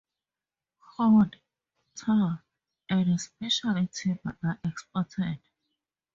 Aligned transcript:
Corn, 0.79 1.29
tar, 1.95 2.41
and 2.89 3.11
especially 3.13 3.87
timber 3.93 4.35
are 4.41 4.59
exported. 4.63 5.37